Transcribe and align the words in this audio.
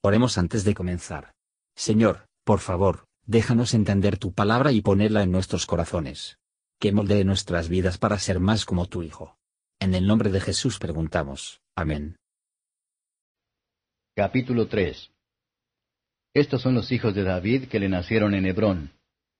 Oremos 0.00 0.38
antes 0.38 0.64
de 0.64 0.74
comenzar. 0.74 1.32
Señor, 1.74 2.28
por 2.44 2.60
favor, 2.60 3.06
déjanos 3.26 3.74
entender 3.74 4.16
tu 4.16 4.32
palabra 4.32 4.70
y 4.70 4.80
ponerla 4.80 5.22
en 5.22 5.32
nuestros 5.32 5.66
corazones. 5.66 6.38
Que 6.78 6.92
moldee 6.92 7.24
nuestras 7.24 7.68
vidas 7.68 7.98
para 7.98 8.18
ser 8.18 8.38
más 8.38 8.64
como 8.64 8.86
tu 8.86 9.02
Hijo. 9.02 9.36
En 9.80 9.94
el 9.94 10.06
nombre 10.06 10.30
de 10.30 10.40
Jesús 10.40 10.78
preguntamos. 10.78 11.60
Amén. 11.74 12.16
Capítulo 14.14 14.68
3 14.68 15.10
Estos 16.32 16.62
son 16.62 16.74
los 16.74 16.92
hijos 16.92 17.14
de 17.14 17.24
David 17.24 17.68
que 17.68 17.80
le 17.80 17.88
nacieron 17.88 18.34
en 18.34 18.46
Hebrón. 18.46 18.92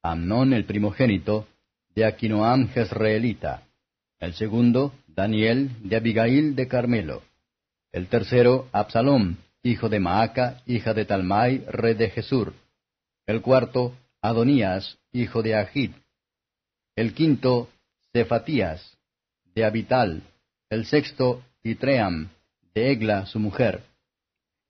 Amnón 0.03 0.53
el 0.53 0.65
primogénito, 0.65 1.47
de 1.95 2.05
Aquinoam 2.05 2.69
jezreelita. 2.69 3.63
El 4.19 4.35
segundo, 4.35 4.93
Daniel, 5.07 5.71
de 5.89 5.97
Abigail 5.97 6.57
de 6.57 6.67
Carmelo. 6.67 7.23
El 7.93 8.09
tercero, 8.09 8.69
Absalom, 8.73 9.37
hijo 9.69 9.89
de 9.89 10.00
Maaca, 10.00 10.62
hija 10.66 10.95
de 10.95 11.05
Talmai, 11.05 11.64
rey 11.69 11.95
de 11.95 12.11
Jesur. 12.11 12.55
El 13.27 13.43
cuarto, 13.43 13.95
Adonías, 14.23 14.98
hijo 15.12 15.43
de 15.43 15.55
Agid. 15.55 15.91
El 16.97 17.12
quinto, 17.12 17.69
Cefatías, 18.12 18.96
de 19.55 19.65
Abital. 19.65 20.23
El 20.70 20.87
sexto, 20.87 21.43
Itream, 21.62 22.30
de 22.74 22.93
Egla, 22.93 23.27
su 23.27 23.38
mujer. 23.38 23.83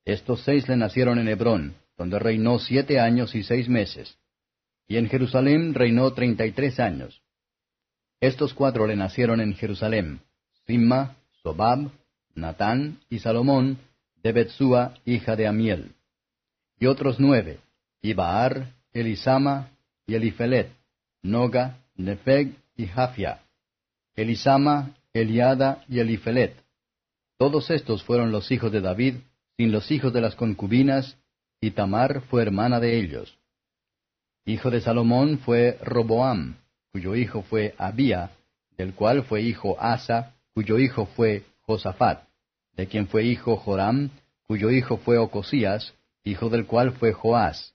Estos 0.04 0.42
seis 0.42 0.68
le 0.68 0.76
nacieron 0.76 1.18
en 1.18 1.28
Hebrón, 1.28 1.74
donde 1.96 2.18
reinó 2.18 2.59
siete 2.59 2.98
años 2.98 3.34
y 3.34 3.42
seis 3.45 3.68
meses. 3.68 4.18
Y 4.88 4.96
en 4.96 5.09
Jerusalén 5.09 5.74
reinó 5.74 6.12
treinta 6.12 6.46
y 6.46 6.52
tres 6.52 6.80
años. 6.80 7.23
Estos 8.20 8.52
cuatro 8.52 8.87
le 8.87 8.96
nacieron 8.96 9.40
en 9.40 9.54
Jerusalén, 9.54 10.20
Simma, 10.66 11.16
Sobab, 11.42 11.90
Natán 12.34 13.01
y 13.10 13.20
Salomón, 13.20 13.78
de 14.22 14.32
Betsúa, 14.32 14.95
hija 15.04 15.36
de 15.36 15.46
Amiel. 15.46 15.92
Y 16.78 16.86
otros 16.86 17.18
nueve, 17.18 17.59
Ibaar, 18.02 18.74
Elisama 18.92 19.70
y 20.06 20.15
Elifelet, 20.15 20.70
Noga, 21.23 21.79
Nefeg 21.96 22.54
y 22.76 22.87
Jafia. 22.87 23.40
Elisama, 24.15 24.95
Eliada 25.12 25.84
y 25.88 26.01
Elifelet. 26.01 26.54
Todos 27.37 27.70
estos 27.70 28.02
fueron 28.02 28.32
los 28.32 28.51
hijos 28.51 28.73
de 28.73 28.80
David, 28.80 29.16
sin 29.56 29.73
los 29.73 29.90
hijos 29.90 30.12
de 30.12 30.21
las 30.21 30.34
concubinas, 30.34 31.16
y 31.60 31.73
Tamar 31.73 32.23
fue 32.23 32.43
hermana 32.43 32.80
de 32.80 32.98
ellos. 32.98 33.37
Hijo 34.45 34.71
de 34.71 34.80
Salomón 34.80 35.38
fue 35.38 35.78
Roboam, 35.82 36.56
cuyo 36.93 37.15
hijo 37.16 37.43
fue 37.43 37.74
Abía, 37.78 38.30
del 38.76 38.95
cual 38.95 39.24
fue 39.24 39.43
hijo 39.43 39.76
Asa, 39.80 40.34
cuyo 40.54 40.78
hijo 40.78 41.06
fue 41.06 41.45
Josafat 41.62 42.27
de 42.79 42.87
quien 42.87 43.09
fue 43.09 43.24
hijo 43.24 43.57
Joram, 43.57 44.10
cuyo 44.46 44.71
hijo 44.71 44.98
fue 44.98 45.18
Ocosías, 45.18 45.95
hijo 46.23 46.48
del 46.48 46.65
cual 46.65 46.93
fue 46.93 47.12
Joás, 47.12 47.74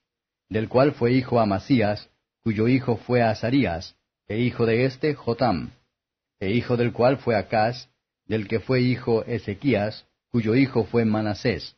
del 0.50 0.70
cual 0.70 0.94
fue 0.94 1.12
hijo 1.12 1.42
Amasías, 1.42 2.10
cuyo 2.42 2.70
hijo 2.70 2.96
fue 2.96 3.22
Azarías, 3.22 3.98
e 4.30 4.40
hijo 4.40 4.66
de 4.66 4.86
éste 4.86 5.14
Jotam, 5.14 5.72
e 6.40 6.52
hijo 6.52 6.78
del 6.78 6.94
cual 6.94 7.18
fue 7.18 7.36
Acaz, 7.36 7.90
del 8.28 8.48
que 8.48 8.62
fue 8.62 8.80
hijo 8.80 9.26
Ezequías, 9.26 10.08
cuyo 10.32 10.56
hijo 10.56 10.86
fue 10.86 11.04
Manasés, 11.04 11.76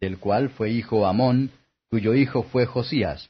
del 0.00 0.18
cual 0.18 0.48
fue 0.48 0.70
hijo 0.70 1.04
Amón, 1.04 1.50
cuyo 1.90 2.14
hijo 2.14 2.44
fue 2.44 2.64
Josías. 2.66 3.28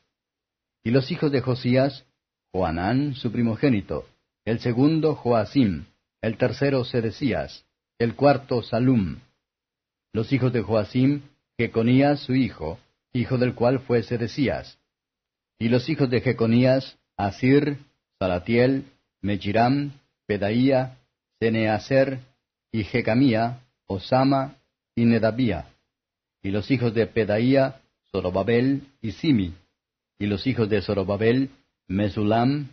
Y 0.84 0.90
los 0.90 1.10
hijos 1.10 1.32
de 1.32 1.40
Josías, 1.40 2.04
Joanán, 2.52 3.14
su 3.14 3.32
primogénito, 3.32 4.06
el 4.44 4.60
segundo 4.60 5.14
Joacim, 5.14 5.86
el 6.20 6.36
tercero 6.36 6.84
Sedecías, 6.84 7.64
el 8.02 8.16
cuarto 8.16 8.62
Salum. 8.62 9.18
Los 10.12 10.32
hijos 10.32 10.52
de 10.52 10.62
Joacim, 10.62 11.22
Jeconías 11.56 12.20
su 12.20 12.34
hijo, 12.34 12.78
hijo 13.12 13.38
del 13.38 13.54
cual 13.54 13.80
fue 13.80 14.02
Sedecías. 14.02 14.78
Y 15.58 15.68
los 15.68 15.88
hijos 15.88 16.10
de 16.10 16.20
Jeconías, 16.20 16.98
Asir, 17.16 17.78
Salatiel, 18.18 18.84
Mechiram, 19.20 19.92
Pedaía, 20.26 20.98
Ceneaser, 21.38 22.20
y 22.72 22.84
Jecamía, 22.84 23.60
Osama 23.86 24.56
y 24.96 25.04
Nedabía. 25.04 25.66
Y 26.42 26.50
los 26.50 26.70
hijos 26.70 26.94
de 26.94 27.06
Pedaía, 27.06 27.82
Zorobabel 28.10 28.82
y 29.00 29.12
Simi. 29.12 29.54
Y 30.18 30.26
los 30.26 30.46
hijos 30.46 30.68
de 30.68 30.82
Zorobabel, 30.82 31.50
Mesulam, 31.86 32.68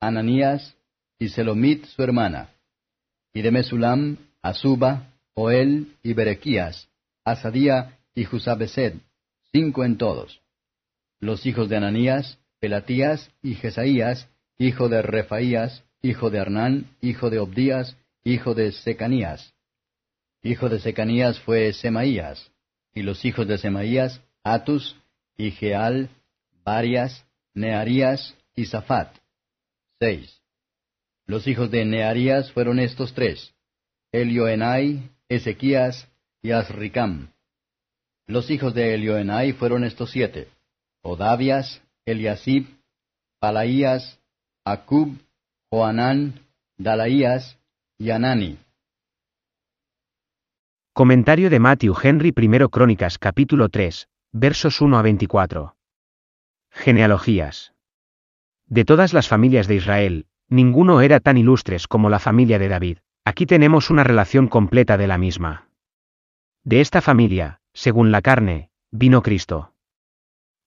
Ananías 0.00 0.76
y 1.18 1.28
Selomit 1.28 1.86
su 1.86 2.02
hermana. 2.02 2.48
Y 3.32 3.42
de 3.42 3.50
Mesulam, 3.50 4.18
Azuba, 4.44 5.10
Oel 5.32 5.96
y 6.02 6.12
Berequías, 6.12 6.90
Asadía 7.24 7.96
y 8.14 8.24
Jusabesed, 8.24 8.96
cinco 9.52 9.86
en 9.86 9.96
todos. 9.96 10.42
Los 11.18 11.46
hijos 11.46 11.70
de 11.70 11.78
Ananías, 11.78 12.38
Pelatías 12.60 13.30
y 13.42 13.54
Jesaías, 13.54 14.28
hijo 14.58 14.90
de 14.90 15.00
Refaías, 15.00 15.82
hijo 16.02 16.28
de 16.28 16.40
Arnán, 16.40 16.90
hijo 17.00 17.30
de 17.30 17.38
Obdías, 17.38 17.96
hijo 18.22 18.52
de 18.52 18.72
Secanías. 18.72 19.54
Hijo 20.42 20.68
de 20.68 20.78
Secanías 20.78 21.40
fue 21.40 21.72
Semaías, 21.72 22.52
y 22.94 23.00
los 23.00 23.24
hijos 23.24 23.48
de 23.48 23.56
Semaías, 23.56 24.20
Atus, 24.42 24.94
y 25.38 25.52
Geal, 25.52 26.10
Varias, 26.66 27.24
Nearías 27.54 28.34
y 28.54 28.66
Zafat. 28.66 29.16
Seis. 29.98 30.42
Los 31.24 31.46
hijos 31.46 31.70
de 31.70 31.86
Nearías 31.86 32.52
fueron 32.52 32.78
estos 32.78 33.14
tres, 33.14 33.54
Elioenai, 34.14 35.10
Ezequías 35.28 36.08
y 36.40 36.52
Azricam. 36.52 37.30
Los 38.28 38.48
hijos 38.48 38.72
de 38.72 38.94
Elioenai 38.94 39.54
fueron 39.54 39.82
estos 39.82 40.12
siete, 40.12 40.46
Odavias, 41.02 41.82
Eliasib, 42.06 42.68
Palaías, 43.40 44.20
Acub, 44.64 45.18
Joanán, 45.68 46.46
Dalaías 46.78 47.58
y 47.98 48.10
Anani. 48.10 48.58
Comentario 50.92 51.50
de 51.50 51.58
Matthew 51.58 51.96
Henry 52.00 52.28
I 52.28 52.68
Crónicas 52.70 53.18
capítulo 53.18 53.68
3, 53.68 54.06
versos 54.30 54.80
1 54.80 54.96
a 54.96 55.02
24. 55.02 55.74
Genealogías. 56.70 57.74
De 58.66 58.84
todas 58.84 59.12
las 59.12 59.26
familias 59.26 59.66
de 59.66 59.74
Israel, 59.74 60.26
ninguno 60.48 61.00
era 61.00 61.18
tan 61.18 61.36
ilustres 61.36 61.88
como 61.88 62.08
la 62.08 62.20
familia 62.20 62.60
de 62.60 62.68
David. 62.68 62.98
Aquí 63.26 63.46
tenemos 63.46 63.88
una 63.88 64.04
relación 64.04 64.48
completa 64.48 64.98
de 64.98 65.06
la 65.06 65.16
misma. 65.16 65.70
De 66.62 66.82
esta 66.82 67.00
familia, 67.00 67.60
según 67.72 68.12
la 68.12 68.20
carne, 68.20 68.68
vino 68.90 69.22
Cristo. 69.22 69.72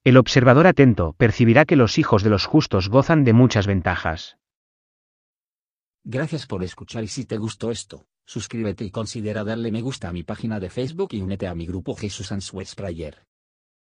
El 0.03 0.17
observador 0.17 0.65
atento 0.65 1.13
percibirá 1.17 1.65
que 1.65 1.75
los 1.75 1.99
hijos 1.99 2.23
de 2.23 2.31
los 2.31 2.45
justos 2.45 2.89
gozan 2.89 3.23
de 3.23 3.33
muchas 3.33 3.67
ventajas. 3.67 4.37
Gracias 6.03 6.47
por 6.47 6.63
escuchar 6.63 7.03
y 7.03 7.07
si 7.07 7.25
te 7.25 7.37
gustó 7.37 7.69
esto, 7.69 8.07
suscríbete 8.25 8.85
y 8.85 8.89
considera 8.89 9.43
darle 9.43 9.71
me 9.71 9.81
gusta 9.81 10.09
a 10.09 10.13
mi 10.13 10.23
página 10.23 10.59
de 10.59 10.71
Facebook 10.71 11.09
y 11.11 11.21
únete 11.21 11.45
a 11.47 11.53
mi 11.53 11.67
grupo 11.67 11.95
Jesús 11.95 12.31
Answers 12.31 12.73
Prayer. 12.73 13.27